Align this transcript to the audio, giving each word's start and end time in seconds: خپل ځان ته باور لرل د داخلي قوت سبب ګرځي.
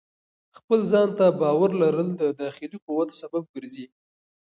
خپل 0.57 0.79
ځان 0.91 1.09
ته 1.17 1.25
باور 1.41 1.69
لرل 1.81 2.07
د 2.21 2.23
داخلي 2.41 2.77
قوت 2.85 3.09
سبب 3.21 3.43
ګرځي. 3.53 3.85